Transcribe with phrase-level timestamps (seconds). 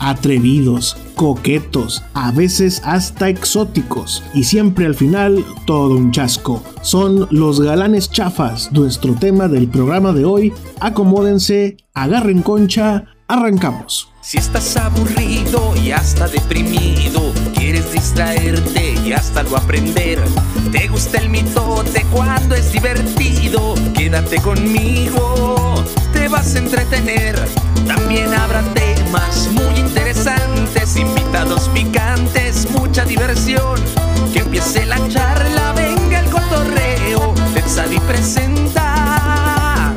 [0.00, 6.62] atrevidos, coquetos, a veces hasta exóticos, y siempre al final todo un chasco.
[6.82, 10.52] Son los galanes chafas, nuestro tema del programa de hoy.
[10.80, 14.08] Acomódense, agarren concha, arrancamos.
[14.22, 20.20] Si estás aburrido y hasta deprimido, quieres distraerte y hasta lo aprender.
[20.72, 27.36] Te gusta el mitote cuando es divertido, quédate conmigo, te vas a entretener.
[27.86, 28.62] También habrá
[29.10, 33.80] temas muy interesantes, invitados picantes, mucha diversión.
[34.32, 39.92] Que empiece la charla, venga el cotorreo, Tetzadi presenta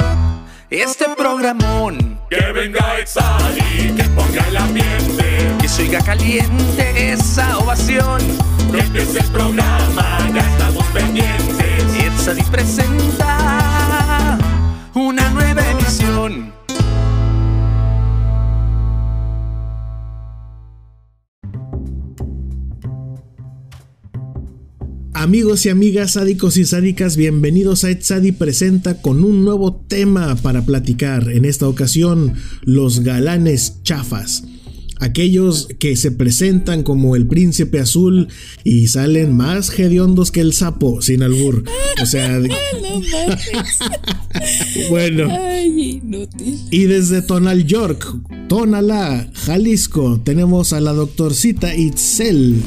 [0.70, 2.20] este programón.
[2.30, 5.56] Que venga Exali, que ponga el ambiente.
[5.62, 8.20] Que se oiga caliente esa ovación.
[8.72, 11.94] Que empiece el programa, ya estamos pendientes.
[11.98, 14.40] Tetzadi presenta
[14.95, 16.62] una nueva emisión.
[25.24, 30.66] Amigos y amigas sádicos y sádicas, bienvenidos a Etzadi Presenta con un nuevo tema para
[30.66, 31.32] platicar.
[31.32, 34.44] En esta ocasión, los galanes chafas.
[35.00, 38.28] Aquellos que se presentan como el príncipe azul
[38.66, 41.64] y salen más hediondos que el sapo, sin albur.
[42.02, 42.38] O sea,
[44.90, 45.30] bueno.
[45.32, 46.60] Ay, inútil.
[46.70, 48.14] Y desde Tonal York,
[48.50, 52.62] Tonalá, Jalisco, tenemos a la doctorcita Itzel.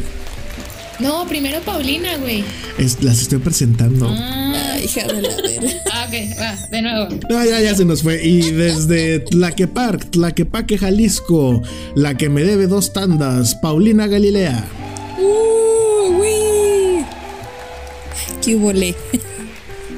[0.98, 2.42] No, primero Paulina, güey.
[2.78, 4.08] Es- las estoy presentando.
[4.10, 5.70] Ah, hija de la verga.
[5.92, 7.08] Ah, ok, va, de nuevo.
[7.28, 8.24] No, ya, ya se nos fue.
[8.26, 11.62] Y desde Tlaquepaque, Tlaquepaque, Jalisco,
[11.94, 14.64] la que me debe dos tandas, Paulina Galilea.
[15.18, 17.04] Uh, güey.
[18.42, 18.94] ¿Qué volé?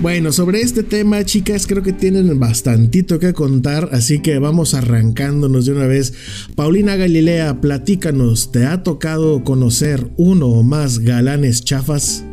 [0.01, 5.67] Bueno, sobre este tema, chicas, creo que tienen bastantito que contar, así que vamos arrancándonos
[5.67, 6.13] de una vez.
[6.55, 12.25] Paulina Galilea, platícanos, ¿te ha tocado conocer uno o más galanes chafas?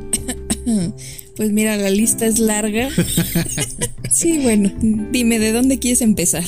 [1.35, 2.87] Pues mira, la lista es larga.
[4.09, 4.71] Sí, bueno,
[5.11, 6.45] dime, ¿de dónde quieres empezar?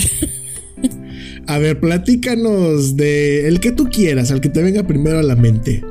[1.45, 5.35] A ver, platícanos de el que tú quieras, al que te venga primero a la
[5.35, 5.83] mente.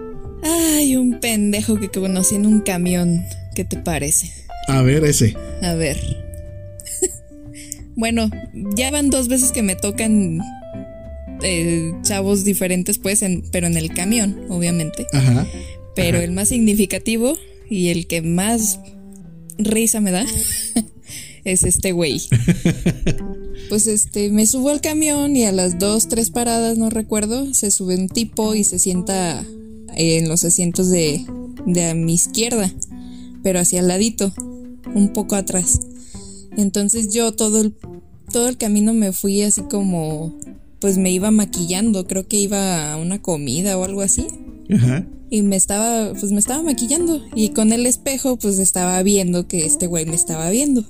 [0.43, 3.21] Ay, un pendejo que conocí en un camión.
[3.55, 4.46] ¿Qué te parece?
[4.69, 5.34] A ver, ese.
[5.62, 5.99] A ver.
[7.94, 8.31] bueno,
[8.77, 10.41] ya van dos veces que me tocan
[11.43, 15.06] eh, chavos diferentes, pues, en- pero en el camión, obviamente.
[15.12, 15.47] Ajá.
[15.94, 17.37] Pero el más significativo
[17.71, 18.78] y el que más
[19.59, 20.27] risa me da
[21.44, 22.21] es este güey.
[23.69, 27.72] Pues este, me subo al camión y a las dos, tres paradas, no recuerdo, se
[27.72, 29.44] sube un tipo y se sienta
[29.97, 31.25] en los asientos de,
[31.66, 32.71] de a mi izquierda,
[33.43, 34.33] pero hacia el ladito,
[34.95, 35.81] un poco atrás.
[36.57, 37.75] Entonces yo todo el,
[38.33, 40.35] todo el camino me fui así como,
[40.81, 44.27] pues me iba maquillando, creo que iba a una comida o algo así.
[44.71, 45.07] Ajá.
[45.29, 47.21] Y me estaba, pues me estaba maquillando.
[47.35, 50.85] Y con el espejo, pues estaba viendo que este güey me estaba viendo.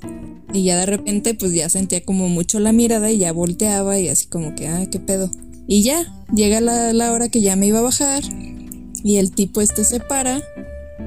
[0.52, 4.08] Y ya de repente, pues ya sentía como mucho la mirada y ya volteaba y
[4.08, 5.30] así como que, ah, qué pedo.
[5.66, 8.22] Y ya, llega la, la hora que ya me iba a bajar.
[9.02, 10.42] Y el tipo este se para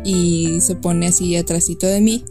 [0.03, 2.23] y se pone así atrásito de mí.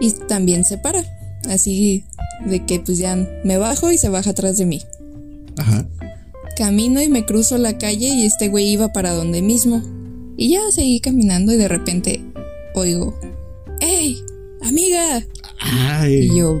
[0.00, 1.04] Y también se para.
[1.48, 2.04] Así
[2.46, 4.82] de que pues ya me bajo y se baja atrás de mí.
[5.56, 5.86] Ajá.
[6.56, 9.82] Camino y me cruzo la calle y este güey iba para donde mismo.
[10.36, 12.22] Y ya seguí caminando y de repente
[12.74, 13.18] oigo,
[13.80, 14.22] ¡Ey!
[14.62, 15.26] ¡Amiga!
[15.58, 16.30] Ay.
[16.30, 16.60] Y yo,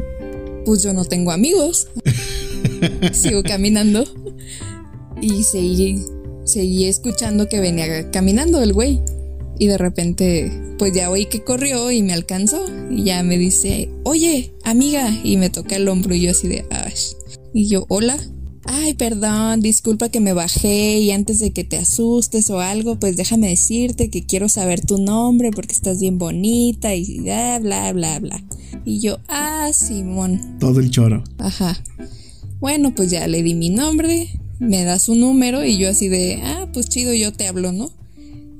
[0.64, 1.88] pues yo no tengo amigos.
[3.12, 4.04] Sigo caminando
[5.20, 6.02] y seguí,
[6.44, 9.00] seguí escuchando que venía caminando el güey.
[9.60, 12.64] Y de repente, pues ya oí que corrió y me alcanzó.
[12.90, 15.14] Y ya me dice, oye, amiga.
[15.22, 17.12] Y me toca el hombro y yo así de, Ash.
[17.52, 18.18] Y yo, hola.
[18.64, 23.16] Ay, perdón, disculpa que me bajé y antes de que te asustes o algo, pues
[23.16, 28.18] déjame decirte que quiero saber tu nombre porque estás bien bonita y bla, bla, bla,
[28.18, 28.42] bla.
[28.86, 30.56] Y yo, ah, Simón.
[30.58, 31.22] Todo el choro.
[31.36, 31.82] Ajá.
[32.60, 34.28] Bueno, pues ya le di mi nombre,
[34.58, 37.99] me da su número y yo así de, ah, pues chido, yo te hablo, ¿no?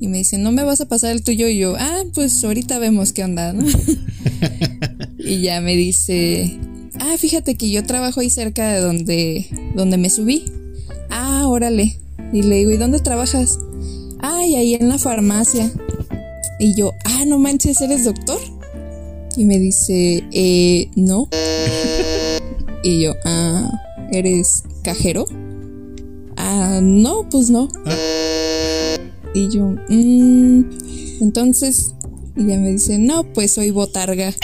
[0.00, 1.47] Y me dice, ¿no me vas a pasar el tuyo?
[1.47, 3.67] Y yo, ah, pues ahorita vemos qué onda, ¿no?
[5.19, 6.58] y ya me dice,
[6.99, 10.44] ah, fíjate que yo trabajo ahí cerca de donde, donde me subí.
[11.11, 11.99] Ah, órale.
[12.32, 13.58] Y le digo, ¿y dónde trabajas?
[14.20, 15.70] Ay, ahí en la farmacia.
[16.58, 18.41] Y yo, ah, no manches, ¿eres doctor?
[19.37, 21.29] Y me dice, eh, no.
[22.82, 23.70] y yo, ah,
[24.12, 25.26] ¿eres cajero?
[26.38, 27.69] Ah, no, pues no.
[29.35, 30.65] Y yo, "Mm,
[31.21, 31.94] entonces,
[32.37, 34.32] Y ella me dice, no, pues soy botarga.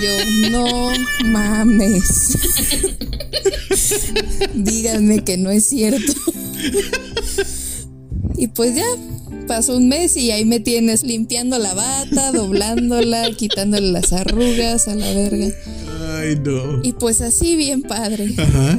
[0.00, 0.90] Yo, no
[1.24, 2.36] mames.
[4.54, 6.12] Díganme que no es cierto.
[8.36, 8.84] y pues ya,
[9.48, 14.94] pasó un mes y ahí me tienes limpiando la bata, doblándola, quitándole las arrugas a
[14.94, 15.48] la verga.
[16.18, 16.80] Ay, no.
[16.82, 18.34] Y pues así, bien padre.
[18.36, 18.78] Ajá.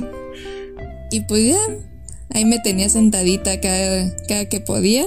[1.12, 1.60] Y pues ya,
[2.34, 5.06] ahí me tenía sentadita cada, cada que podía,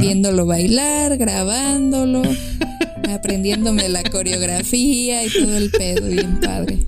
[0.00, 2.22] viéndolo bailar, grabándolo,
[3.08, 6.78] aprendiéndome la coreografía y todo el pedo, bien padre.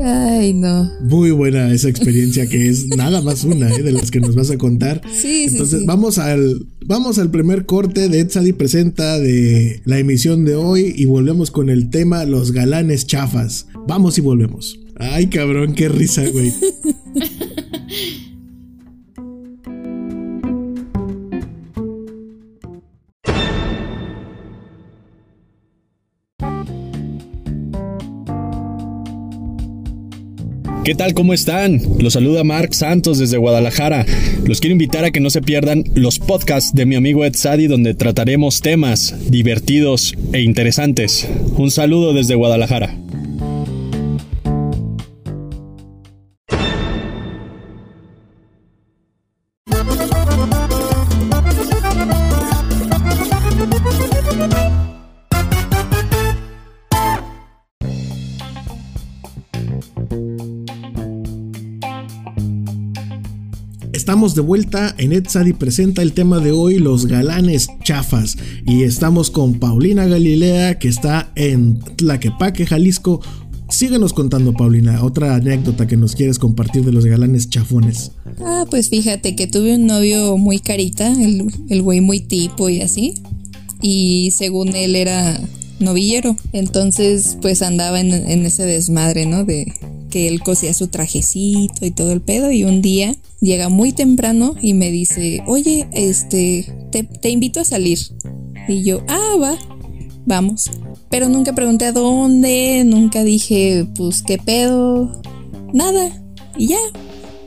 [0.00, 0.90] Ay, no.
[1.00, 3.82] Muy buena esa experiencia que es nada más una ¿eh?
[3.82, 5.00] de las que nos vas a contar.
[5.12, 5.86] Sí, sí, Entonces sí.
[5.86, 11.06] vamos al vamos al primer corte de Edsadi presenta de la emisión de hoy y
[11.06, 13.66] volvemos con el tema los galanes chafas.
[13.88, 14.78] Vamos y volvemos.
[14.96, 16.52] Ay, cabrón, qué risa, güey.
[30.88, 31.12] ¿Qué tal?
[31.12, 31.82] ¿Cómo están?
[31.98, 34.06] Los saluda Mark Santos desde Guadalajara.
[34.46, 37.66] Los quiero invitar a que no se pierdan los podcasts de mi amigo Ed Sadi
[37.66, 41.28] donde trataremos temas divertidos e interesantes.
[41.58, 42.96] Un saludo desde Guadalajara.
[64.08, 68.38] Estamos de vuelta en Edsadi presenta el tema de hoy, los galanes chafas.
[68.66, 73.20] Y estamos con Paulina Galilea, que está en Tlaquepaque, Jalisco.
[73.68, 78.12] Síguenos contando, Paulina, otra anécdota que nos quieres compartir de los galanes chafones.
[78.40, 82.80] Ah, pues fíjate que tuve un novio muy carita, el, el güey muy tipo y
[82.80, 83.12] así.
[83.82, 85.38] Y según él era
[85.80, 86.34] novillero.
[86.54, 89.44] Entonces, pues andaba en ese desmadre, ¿no?
[89.44, 89.70] De
[90.08, 92.50] que él cosía su trajecito y todo el pedo.
[92.50, 97.98] Y un día llega muy temprano y me dice, oye, este, te, invito a salir.
[98.68, 99.58] Y yo, ah, va,
[100.26, 100.70] vamos.
[101.10, 105.20] Pero nunca pregunté a dónde, nunca dije, pues, qué pedo,
[105.72, 106.10] nada.
[106.56, 106.78] Y ya,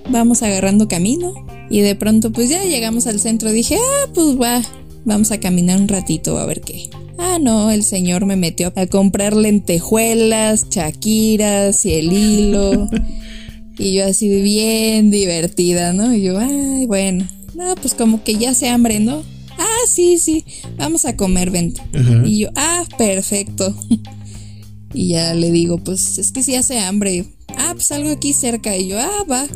[0.10, 1.34] vamos agarrando camino.
[1.70, 3.52] Y de pronto, pues ya llegamos al centro.
[3.52, 4.62] Dije, ah, pues va,
[5.06, 6.90] vamos a caminar un ratito a ver qué.
[7.18, 12.90] Ah, no, el señor me metió a comprar lentejuelas, chaquiras y el hilo.
[13.82, 16.14] y yo así bien divertida, ¿no?
[16.14, 19.24] Y yo, ay, bueno, no, pues como que ya se hambre, ¿no?
[19.58, 20.46] Ah, sí, sí,
[20.78, 21.82] vamos a comer, vente.
[22.24, 23.76] Y yo, ah, perfecto.
[24.94, 27.26] y ya le digo, pues es que sí hace hambre.
[27.58, 28.78] Ah, pues algo aquí cerca.
[28.78, 29.48] Y yo, ah, va.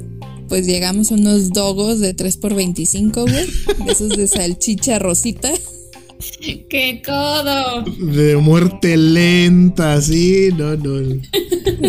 [0.49, 3.89] Pues llegamos a unos dogos de 3x25, güey.
[3.89, 5.51] Esos de salchicha rosita.
[6.69, 7.83] ¡Qué codo!
[7.83, 11.21] De muerte lenta, sí, no, no.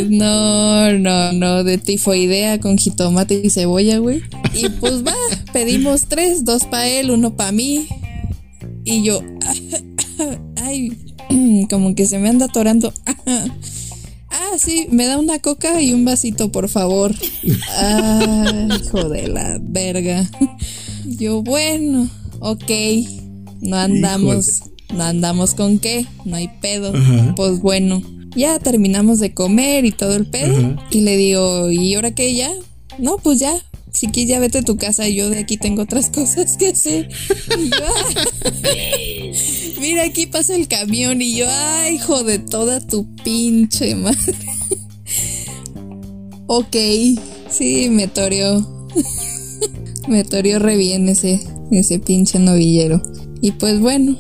[0.09, 4.23] No, no, no, de tifoidea con jitomate y cebolla, güey.
[4.55, 5.15] Y pues va,
[5.53, 7.87] pedimos tres, dos para él, uno para mí.
[8.85, 9.21] Y yo,
[10.57, 10.97] ay,
[11.71, 12.93] como que se me anda atorando.
[14.39, 17.15] Ah, sí, me da una coca y un vasito, por favor.
[17.79, 20.29] Ay, hijo de la verga.
[21.07, 22.07] Yo, bueno,
[22.41, 22.71] ok.
[23.61, 24.63] No andamos,
[24.95, 26.95] no andamos con qué, no hay pedo.
[26.95, 27.35] Ajá.
[27.37, 28.03] Pues bueno,
[28.35, 30.57] ya terminamos de comer y todo el pedo.
[30.57, 30.89] Ajá.
[30.91, 32.51] Y le digo, ¿y ahora qué ya?
[32.99, 33.55] No, pues ya.
[33.93, 37.09] Si quieres ya vete a tu casa, yo de aquí tengo otras cosas que hacer.
[37.59, 37.77] Y yo.
[39.81, 44.35] Mira, aquí pasa el camión y yo, ay, hijo de toda tu pinche madre.
[46.47, 46.77] ok,
[47.51, 48.89] sí, me toreó.
[50.09, 53.03] me toreó re bien ese, ese pinche novillero.
[53.47, 54.17] Y pues bueno,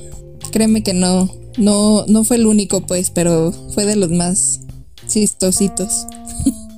[0.52, 1.28] créeme que no,
[1.58, 4.60] no, no fue el único pues, pero fue de los más
[5.08, 6.06] chistositos.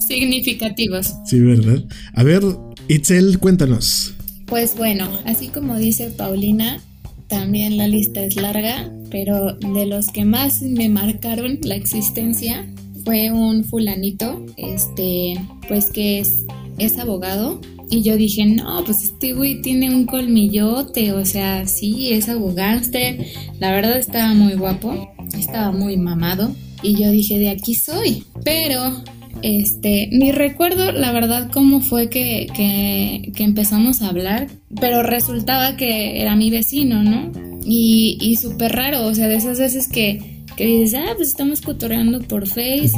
[0.08, 1.12] Significativos.
[1.26, 1.84] Sí, ¿verdad?
[2.14, 2.42] A ver,
[2.88, 4.14] Itzel, cuéntanos.
[4.46, 6.80] Pues bueno, así como dice Paulina,
[7.26, 12.66] también la lista es larga, pero de los que más me marcaron la existencia
[13.04, 15.34] fue un fulanito, este,
[15.68, 16.46] pues que es,
[16.78, 17.60] es abogado.
[17.90, 23.32] Y yo dije, no, pues este güey tiene un colmillote, o sea, sí, es abogante.
[23.60, 26.54] La verdad estaba muy guapo, estaba muy mamado.
[26.82, 28.24] Y yo dije, de aquí soy.
[28.44, 29.02] Pero
[29.42, 34.48] este, ni recuerdo la verdad cómo fue que, que, que empezamos a hablar,
[34.80, 37.30] pero resultaba que era mi vecino, ¿no?
[37.64, 41.60] Y, y súper raro, o sea, de esas veces que, que dices, ah, pues estamos
[41.60, 42.92] cotorreando por Face.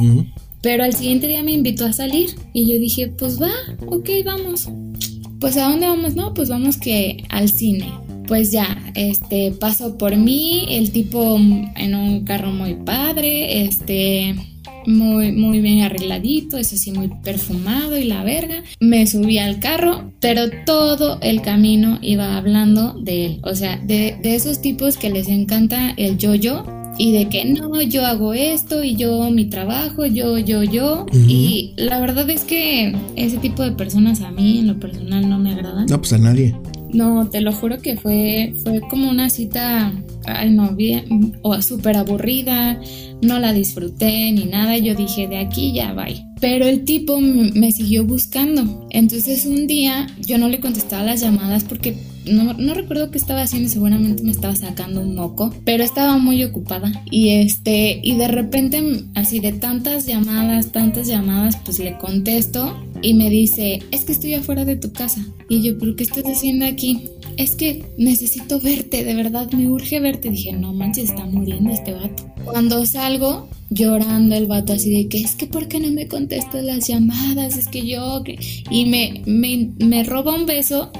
[0.61, 3.51] Pero al siguiente día me invitó a salir y yo dije, pues va,
[3.87, 4.69] ok, vamos.
[5.39, 6.15] Pues a dónde vamos?
[6.15, 7.91] No, pues vamos que al cine.
[8.27, 14.35] pues ya, este, pasó por mí, el tipo en un carro muy padre, este,
[14.85, 18.63] muy, muy bien arregladito, eso sí, muy perfumado y la verga.
[18.79, 23.41] Me subí al carro, pero todo el camino iba hablando de él.
[23.43, 26.63] O sea, de, de esos tipos que les encanta el yo-yo
[27.01, 31.07] y de que no, yo hago esto y yo mi trabajo, yo, yo, yo.
[31.11, 35.39] Y la verdad es que ese tipo de personas a mí en lo personal no
[35.39, 35.87] me agradan.
[35.87, 36.55] No, pues a nadie.
[36.93, 39.91] No, te lo juro que fue, fue como una cita,
[40.25, 42.79] ay no, bien, o súper aburrida,
[43.23, 46.23] no la disfruté ni nada, yo dije de aquí ya bye.
[46.39, 51.63] Pero el tipo me siguió buscando, entonces un día yo no le contestaba las llamadas
[51.63, 56.17] porque no, no recuerdo qué estaba haciendo, seguramente me estaba sacando un moco, pero estaba
[56.17, 61.97] muy ocupada y este, y de repente así de tantas llamadas, tantas llamadas, pues le
[61.97, 65.25] contesto y me dice, es que estoy afuera de tu casa.
[65.49, 67.09] Y yo, ¿pero qué estás haciendo aquí?
[67.37, 70.29] Es que necesito verte, de verdad me urge verte.
[70.29, 72.23] Dije, no manches, está muriendo este vato.
[72.45, 76.63] Cuando salgo, llorando el vato así de que es que ¿por qué no me contestas
[76.63, 77.57] las llamadas?
[77.57, 78.21] Es que yo...
[78.23, 78.37] que-".
[78.69, 80.91] Y me, me, me roba un beso,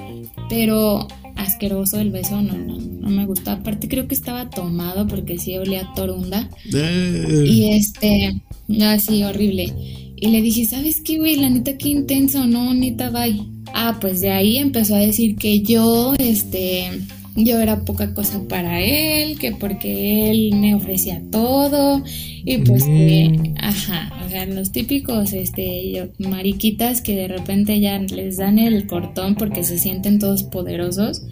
[0.51, 3.51] pero asqueroso el beso, no, no, no me gustó.
[3.51, 6.50] Aparte creo que estaba tomado porque sí olía a torunda.
[6.74, 8.41] Eh, Y este,
[8.81, 9.74] así horrible.
[10.17, 11.38] Y le dije, ¿sabes qué, güey?
[11.38, 13.41] La neta, qué intenso, no, neta, bye.
[13.74, 16.91] Ah, pues de ahí empezó a decir que yo, este,
[17.38, 22.03] yo era poca cosa para él, que porque él me ofrecía todo.
[22.44, 28.38] Y pues que, ajá, o sea, los típicos, este, mariquitas que de repente ya les
[28.38, 31.24] dan el cortón porque se sienten todos poderosos.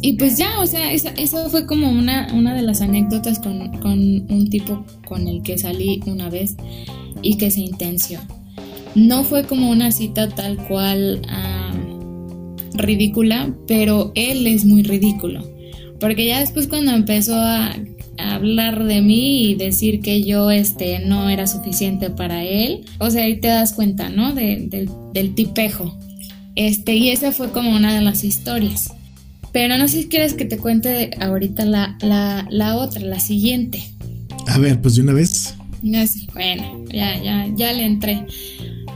[0.00, 3.78] Y pues ya, o sea, esa, eso fue como una, una de las anécdotas con,
[3.80, 6.56] con un tipo con el que salí una vez
[7.22, 8.20] y que se intenció.
[8.94, 11.74] No fue como una cita tal cual ah,
[12.74, 15.44] ridícula, pero él es muy ridículo.
[16.00, 17.76] Porque ya después cuando empezó a
[18.18, 23.24] hablar de mí y decir que yo este, no era suficiente para él, o sea,
[23.24, 24.34] ahí te das cuenta, ¿no?
[24.34, 25.96] De- del- del tipejo.
[26.54, 28.92] Este, y esa fue como una de las historias.
[29.52, 33.82] Pero no sé si quieres que te cuente ahorita la, la, la otra, la siguiente.
[34.46, 35.54] a ver, pues de una vez.
[35.82, 38.24] No sé, bueno, ya, ya, ya le entré.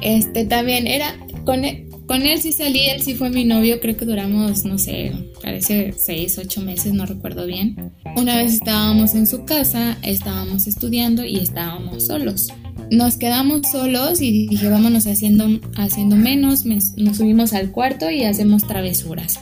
[0.00, 1.14] Este también era
[1.44, 4.76] con él, con él sí salí, él sí fue mi novio, creo que duramos, no
[4.76, 7.90] sé, parece seis, ocho meses, no recuerdo bien.
[8.16, 12.48] Una vez estábamos en su casa, estábamos estudiando y estábamos solos.
[12.90, 18.24] Nos quedamos solos y dije, vámonos haciendo, haciendo menos, me- nos subimos al cuarto y
[18.24, 19.40] hacemos travesuras.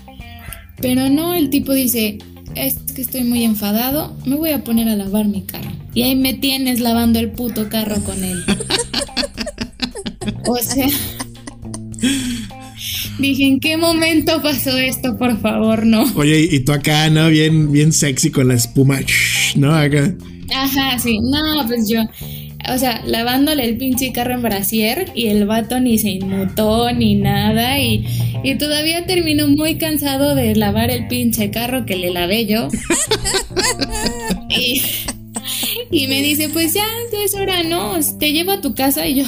[0.80, 2.18] Pero no, el tipo dice,
[2.54, 5.72] es que estoy muy enfadado, me voy a poner a lavar mi carro.
[5.92, 8.44] Y ahí me tienes lavando el puto carro con él.
[10.46, 10.86] o sea,
[13.20, 15.16] dije, ¿en qué momento pasó esto?
[15.16, 16.04] Por favor, no.
[16.14, 17.28] Oye, y tú acá, ¿no?
[17.28, 19.00] Bien, bien sexy con la espuma,
[19.56, 19.74] ¿no?
[19.74, 20.14] Acá.
[20.54, 22.00] Ajá, sí, no, pues yo,
[22.68, 27.14] o sea, lavándole el pinche carro en brasier y el vato ni se inmutó ni
[27.14, 28.04] nada y,
[28.42, 32.68] y todavía terminó muy cansado de lavar el pinche carro que le lavé yo.
[34.50, 34.82] y,
[35.90, 37.98] y me dice, pues ya, ya es hora, ¿no?
[38.18, 39.24] Te llevo a tu casa y yo,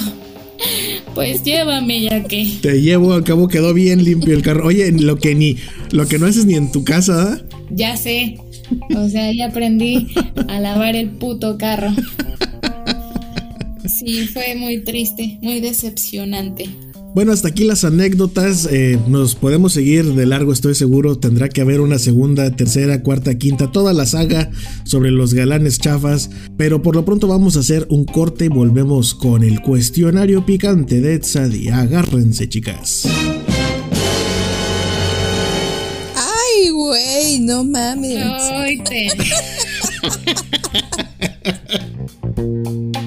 [1.13, 2.57] pues llévame ya que.
[2.61, 4.67] Te llevo, al cabo quedó bien limpio el carro.
[4.67, 5.57] Oye, lo que ni,
[5.91, 7.55] lo que no haces ni en tu casa, ¿eh?
[7.69, 8.37] Ya sé.
[8.95, 10.07] O sea, ya aprendí
[10.47, 11.91] a lavar el puto carro.
[13.85, 16.69] Sí, fue muy triste, muy decepcionante.
[17.13, 18.67] Bueno, hasta aquí las anécdotas.
[18.71, 21.15] eh, nos podemos seguir de largo, estoy seguro.
[21.17, 24.49] Tendrá que haber una segunda, tercera, cuarta, quinta, toda la saga
[24.83, 26.31] sobre los galanes chafas.
[26.57, 31.01] Pero por lo pronto vamos a hacer un corte y volvemos con el cuestionario picante
[31.01, 31.69] de Tzadi.
[31.69, 33.03] Agárrense, chicas.
[36.15, 38.17] Ay, güey, no mames.
[38.51, 39.09] Ay, te-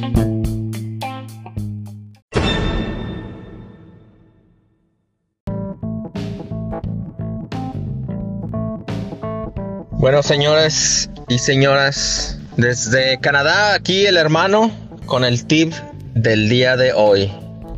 [10.06, 14.70] Bueno, señores y señoras, desde Canadá, aquí el hermano
[15.04, 15.72] con el tip
[16.14, 17.28] del día de hoy.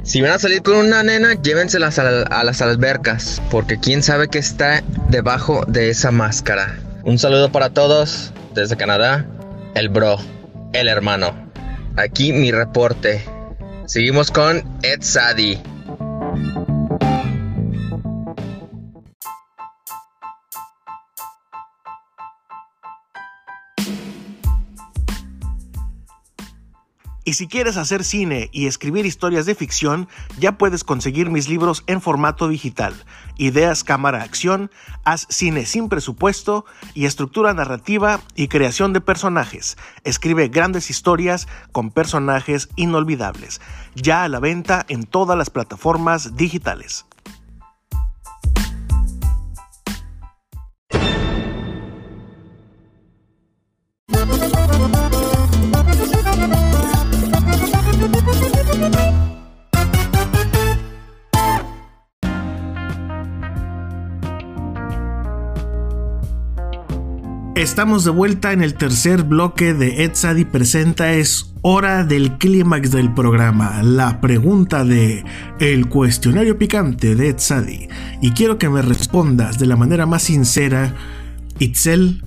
[0.03, 4.29] Si van a salir con una nena, llévenselas a, a las albercas, porque quién sabe
[4.29, 6.79] qué está debajo de esa máscara.
[7.03, 9.25] Un saludo para todos desde Canadá,
[9.75, 10.19] el bro,
[10.75, 11.51] el hermano.
[11.97, 13.25] Aquí mi reporte.
[13.87, 15.59] Seguimos con Ed Sadi.
[27.29, 30.09] Y si quieres hacer cine y escribir historias de ficción,
[30.39, 32.95] ya puedes conseguir mis libros en formato digital.
[33.37, 34.71] Ideas, cámara, acción,
[35.05, 39.77] haz cine sin presupuesto y estructura narrativa y creación de personajes.
[40.05, 43.61] Escribe grandes historias con personajes inolvidables.
[43.95, 47.05] Ya a la venta en todas las plataformas digitales.
[67.69, 71.13] Estamos de vuelta en el tercer bloque de Ed Sadi Presenta.
[71.13, 73.83] Es hora del clímax del programa.
[73.83, 75.23] La pregunta de
[75.61, 77.89] el cuestionario picante de Ed Sadi.
[78.23, 80.95] Y quiero que me respondas de la manera más sincera.
[81.59, 82.23] Itzel,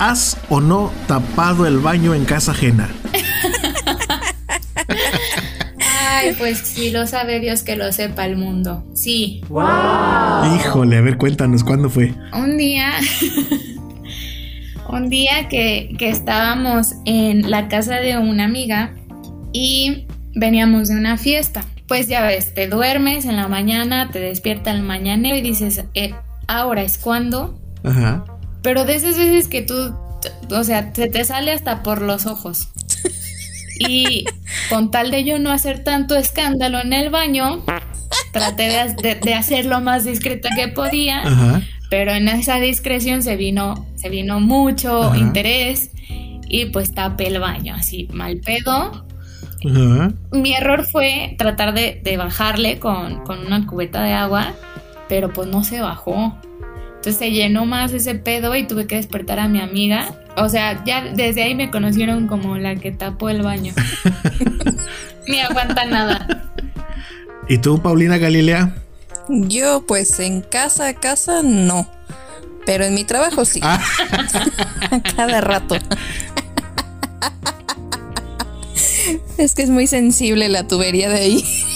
[0.00, 2.88] ¿has o no tapado el baño en casa ajena?
[6.10, 8.84] Ay, pues sí, lo sabe Dios que lo sepa el mundo.
[8.94, 9.42] Sí.
[10.56, 12.14] Híjole, a ver, cuéntanos, ¿cuándo fue?
[12.32, 12.94] Un día,
[14.88, 18.94] un día que, que estábamos en la casa de una amiga
[19.52, 21.64] y veníamos de una fiesta.
[21.86, 26.14] Pues ya ves, te duermes en la mañana, te despierta el mañanero y dices, eh,
[26.46, 27.58] ahora es cuando.
[27.84, 28.24] Ajá.
[28.62, 29.94] Pero de esas veces que tú,
[30.50, 32.68] o sea, se te sale hasta por los ojos.
[33.80, 34.24] Y
[34.70, 37.64] con tal de yo no hacer tanto escándalo en el baño,
[38.32, 41.62] traté de, de- de hacer lo más discreta que podía, Ajá.
[41.90, 45.18] Pero en esa discreción se vino, se vino mucho Ajá.
[45.18, 45.90] interés
[46.48, 49.04] y pues tapé el baño, así mal pedo.
[49.64, 50.12] Ajá.
[50.32, 54.54] Mi error fue tratar de, de bajarle con, con una cubeta de agua,
[55.08, 56.36] pero pues no se bajó.
[56.88, 60.14] Entonces se llenó más ese pedo y tuve que despertar a mi amiga.
[60.36, 63.72] O sea, ya desde ahí me conocieron como la que tapó el baño.
[65.28, 66.50] Ni aguanta nada.
[67.48, 68.74] ¿Y tú, Paulina Galilea?
[69.28, 71.86] Yo, pues en casa, casa, no.
[72.64, 73.60] Pero en mi trabajo sí.
[73.62, 73.82] Ah.
[75.16, 75.76] Cada rato.
[79.38, 81.44] Es que es muy sensible la tubería de ahí.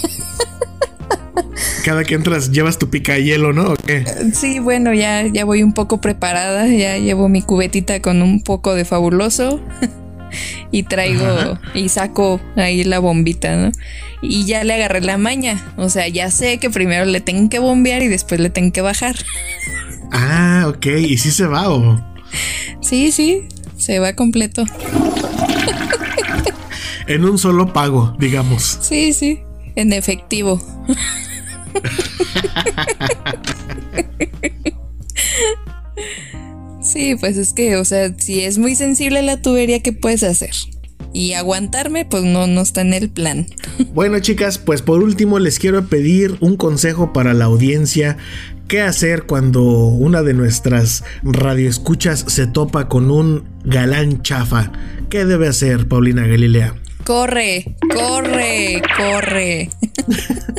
[1.84, 3.72] Cada que entras llevas tu pica hielo, ¿no?
[3.72, 4.04] ¿O qué?
[4.34, 6.66] Sí, bueno, ya, ya voy un poco preparada.
[6.68, 9.60] Ya llevo mi cubetita con un poco de fabuloso.
[10.72, 13.70] Y traigo y saco ahí la bombita, ¿no?
[14.22, 15.62] Y ya le agarré la maña.
[15.76, 18.80] O sea, ya sé que primero le tengo que bombear y después le tengo que
[18.80, 19.14] bajar.
[20.10, 20.86] Ah, ok.
[20.86, 22.02] ¿Y si se va o...?
[22.80, 24.64] Sí, sí, se va completo.
[27.06, 28.78] En un solo pago, digamos.
[28.80, 29.40] Sí, sí,
[29.76, 30.60] en efectivo.
[36.92, 40.50] Sí, pues es que, o sea, si es muy sensible la tubería, ¿qué puedes hacer?
[41.14, 43.46] Y aguantarme, pues no, no está en el plan.
[43.94, 48.16] Bueno, chicas, pues por último les quiero pedir un consejo para la audiencia.
[48.68, 54.72] ¿Qué hacer cuando una de nuestras radioescuchas se topa con un galán chafa?
[55.10, 56.74] ¿Qué debe hacer, Paulina Galilea?
[57.04, 59.70] Corre, corre, corre.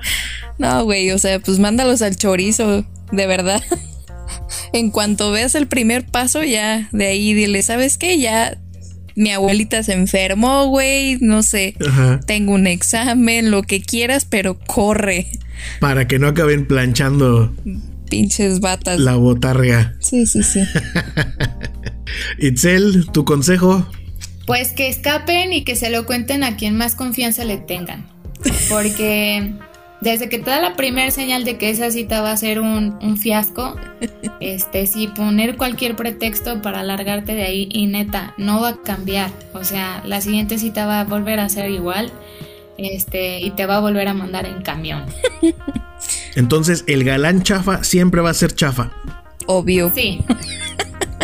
[0.58, 3.62] No, güey, o sea, pues mándalos al chorizo, de verdad.
[4.72, 8.18] En cuanto veas el primer paso, ya de ahí dile, ¿sabes qué?
[8.18, 8.58] Ya
[9.14, 11.74] mi abuelita se enfermó, güey, no sé.
[11.86, 12.20] Ajá.
[12.26, 15.26] Tengo un examen, lo que quieras, pero corre.
[15.80, 17.54] Para que no acaben planchando
[18.10, 19.00] Pinches batas.
[19.00, 19.94] la botarga.
[20.00, 20.60] Sí, sí, sí.
[22.38, 23.86] Itzel, tu consejo.
[24.46, 28.06] Pues que escapen y que se lo cuenten a quien más confianza le tengan.
[28.68, 29.54] Porque
[30.00, 32.98] desde que te da la primera señal de que esa cita va a ser un,
[33.02, 33.76] un fiasco,
[34.40, 39.30] este sí, poner cualquier pretexto para largarte de ahí y neta, no va a cambiar.
[39.52, 42.10] O sea, la siguiente cita va a volver a ser igual.
[42.78, 45.06] Este, y te va a volver a mandar en camión.
[46.36, 48.92] Entonces, el galán chafa siempre va a ser chafa.
[49.46, 49.90] Obvio.
[49.94, 50.20] Sí,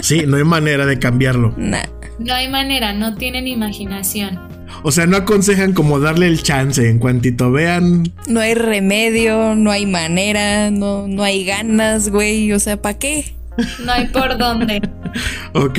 [0.03, 1.55] Sí, no hay manera de cambiarlo.
[1.57, 1.85] Nah.
[2.19, 4.52] no hay manera, no tienen imaginación.
[4.83, 6.89] O sea, no aconsejan como darle el chance.
[6.89, 12.53] En cuantito vean, No hay remedio, no hay manera, no, no hay ganas, güey.
[12.53, 13.35] O sea, ¿para qué?
[13.85, 14.81] No hay por dónde.
[15.55, 15.79] Ok.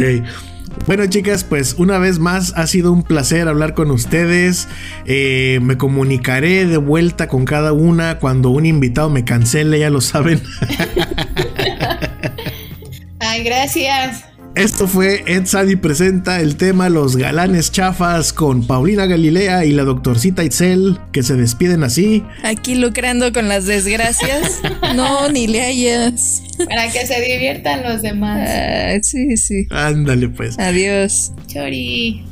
[0.85, 4.67] Bueno chicas, pues una vez más ha sido un placer hablar con ustedes.
[5.05, 10.01] Eh, me comunicaré de vuelta con cada una cuando un invitado me cancele, ya lo
[10.01, 10.39] saben.
[13.19, 14.25] Ay, gracias.
[14.55, 19.83] Esto fue Ed Sadi presenta el tema Los galanes chafas con Paulina Galilea y la
[19.83, 22.23] doctorcita Itzel, que se despiden así.
[22.43, 24.61] Aquí lucrando con las desgracias.
[24.95, 26.43] No, ni le hayas.
[26.69, 28.47] Para que se diviertan los demás.
[28.47, 29.65] Ah, sí, sí.
[29.71, 30.59] Ándale pues.
[30.59, 31.31] Adiós.
[31.47, 32.23] Chori.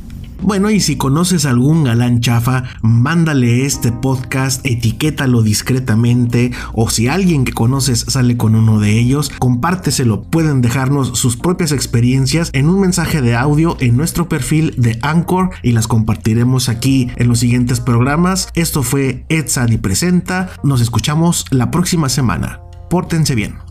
[0.43, 7.45] Bueno, y si conoces algún galán chafa, mándale este podcast, etiquétalo discretamente o si alguien
[7.45, 10.23] que conoces sale con uno de ellos, compárteselo.
[10.23, 15.51] Pueden dejarnos sus propias experiencias en un mensaje de audio en nuestro perfil de Anchor
[15.61, 18.49] y las compartiremos aquí en los siguientes programas.
[18.55, 20.49] Esto fue Edsadi Presenta.
[20.63, 22.61] Nos escuchamos la próxima semana.
[22.89, 23.70] Pórtense bien.